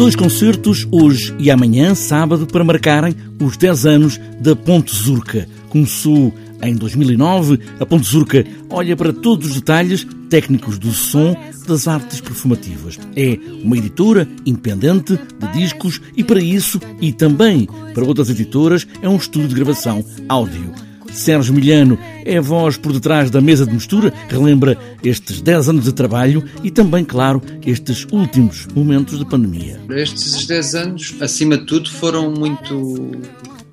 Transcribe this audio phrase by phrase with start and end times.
[0.00, 5.46] Dois concertos hoje e amanhã, sábado, para marcarem os 10 anos da Ponte Zurca.
[5.68, 11.36] Começou em 2009, a Ponte Zurca olha para todos os detalhes técnicos do som
[11.68, 12.98] das artes perfumativas.
[13.14, 19.08] É uma editora independente de discos e para isso, e também para outras editoras, é
[19.08, 20.72] um estúdio de gravação áudio.
[21.12, 25.84] Sérgio Milhano é a voz por detrás da mesa de mistura, relembra estes 10 anos
[25.84, 29.80] de trabalho e também, claro, estes últimos momentos de pandemia.
[29.90, 33.12] Estes 10 anos, acima de tudo, foram muito.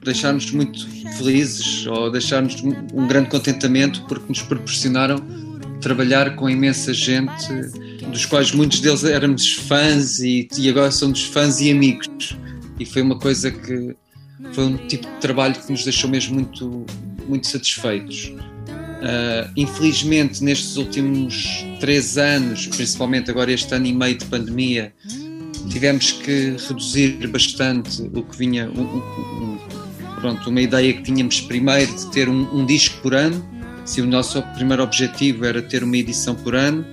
[0.04, 0.88] deixar-nos muito
[1.18, 5.18] felizes ou deixar-nos um grande contentamento porque nos proporcionaram
[5.82, 7.48] trabalhar com imensa gente,
[8.12, 12.38] dos quais muitos deles éramos fãs e, e agora somos fãs e amigos.
[12.80, 13.96] E foi uma coisa que
[14.54, 16.86] foi um tipo de trabalho que nos deixou mesmo muito,
[17.28, 18.34] muito satisfeitos.
[18.98, 24.94] Uh, infelizmente, nestes últimos três anos, principalmente agora este ano e meio de pandemia,
[25.70, 28.70] tivemos que reduzir bastante o que vinha.
[30.20, 33.46] Pronto, uma ideia que tínhamos primeiro de ter um, um disco por ano.
[33.86, 36.84] Se o nosso primeiro objetivo era ter uma edição por ano,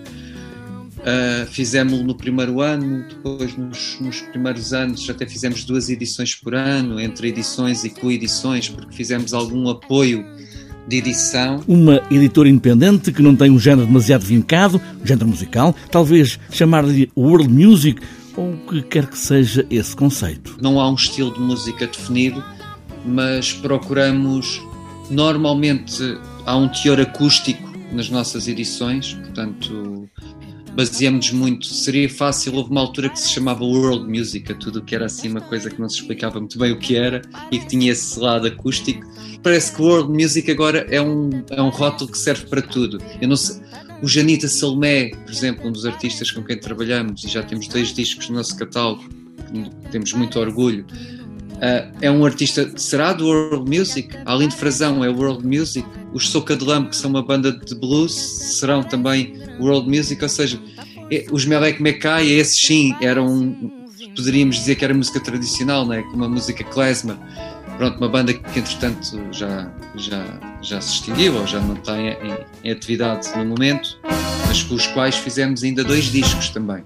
[1.04, 6.54] Uh, fizemos no primeiro ano, depois nos, nos, primeiros anos até fizemos duas edições por
[6.54, 10.24] ano, entre edições e coedições, porque fizemos algum apoio
[10.88, 11.62] de edição.
[11.68, 17.10] Uma editora independente que não tem um género demasiado vincado, um género musical, talvez chamar-lhe
[17.14, 18.00] world music
[18.34, 20.56] ou o que quer que seja esse conceito.
[20.60, 22.42] Não há um estilo de música definido,
[23.04, 24.62] mas procuramos
[25.10, 30.08] normalmente há um teor acústico nas nossas edições, portanto
[30.74, 31.66] baseamos muito.
[31.66, 35.40] Seria fácil, houve uma altura que se chamava World Music, tudo que era assim uma
[35.40, 38.46] coisa que não se explicava muito bem o que era e que tinha esse lado
[38.46, 39.04] acústico.
[39.42, 42.98] Parece que World Music agora é um, é um rótulo que serve para tudo.
[43.20, 43.60] Eu não sei,
[44.02, 47.92] o Janita Salomé, por exemplo, um dos artistas com quem trabalhamos, e já temos dois
[47.94, 49.04] discos no nosso catálogo,
[49.90, 50.84] temos muito orgulho.
[51.54, 54.14] Uh, é um artista, será do World Music?
[54.24, 55.86] Além de Frazão, é World Music.
[56.12, 60.22] Os Soca de Lamp, que são uma banda de blues, serão também World Music.
[60.22, 60.60] Ou seja,
[61.30, 63.56] os Melek Mekai, esses sim, eram,
[64.16, 66.02] poderíamos dizer que era música tradicional, né?
[66.12, 67.16] uma música klezmer.
[67.76, 70.24] Pronto, uma banda que entretanto já, já,
[70.62, 72.16] já se extinguiu ou já não está em,
[72.62, 73.98] em atividade no momento,
[74.46, 76.84] mas com os quais fizemos ainda dois discos também.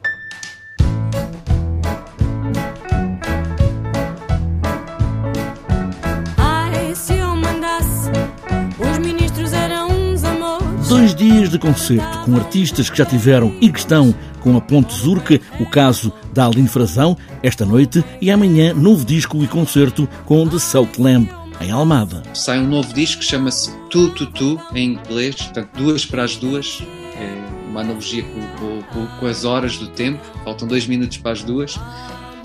[10.99, 14.93] Dois dias de concerto com artistas que já tiveram e que estão com a Ponte
[14.93, 20.49] Zurca, o caso da Aline Frazão, esta noite e amanhã novo disco e concerto com
[20.49, 22.25] The South Lamb, em Almada.
[22.35, 26.35] Sai um novo disco que chama-se Tu Tu Tu, em inglês, portanto, duas para as
[26.35, 26.83] duas,
[27.15, 28.25] é uma analogia
[28.59, 31.79] com, com, com as horas do tempo, faltam dois minutos para as duas.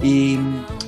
[0.03, 0.38] E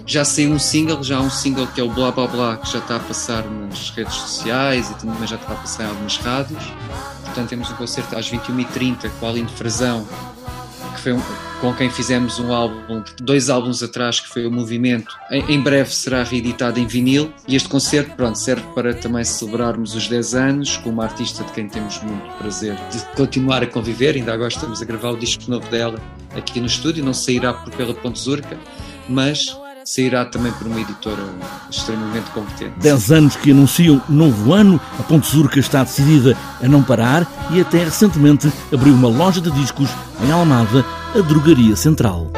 [0.06, 2.72] já saiu um single, já há um single que é o Blá Blá Blá, que
[2.72, 6.18] já está a passar nas redes sociais e também já está a passar em algumas
[6.18, 6.64] rádios.
[7.35, 10.07] Portanto, temos um concerto às 21h30 com a Aline Frazão,
[10.96, 11.22] que foi um,
[11.59, 15.13] com quem fizemos um álbum, dois álbuns atrás, que foi o Movimento.
[15.29, 17.34] Em, em, breve será reeditado em vinil.
[17.46, 21.51] E este concerto, pronto, serve para também celebrarmos os 10 anos com uma artista de
[21.51, 24.16] quem temos muito prazer de continuar a conviver.
[24.16, 26.00] Ainda agora estamos a gravar o disco novo dela
[26.38, 27.03] aqui no estúdio.
[27.03, 28.57] Não sairá por pela Ponte Zurca,
[29.09, 29.53] mas
[29.85, 31.23] sairá também por uma editora
[31.69, 32.73] extremamente competente.
[32.79, 37.62] Dez anos que anunciam novo ano, a Ponte Zurca está decidida a não parar e
[37.62, 39.90] até recentemente abriu uma loja de discos
[40.25, 42.31] em Almada, a Drogaria Central.